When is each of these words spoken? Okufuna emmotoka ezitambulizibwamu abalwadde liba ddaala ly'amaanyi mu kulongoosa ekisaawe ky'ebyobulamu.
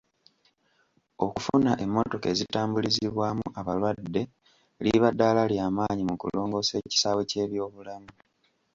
Okufuna 1.25 1.71
emmotoka 1.83 2.25
ezitambulizibwamu 2.33 3.45
abalwadde 3.59 4.21
liba 4.83 5.09
ddaala 5.13 5.43
ly'amaanyi 5.51 6.03
mu 6.09 6.15
kulongoosa 6.21 6.73
ekisaawe 6.81 7.23
ky'ebyobulamu. 7.29 8.11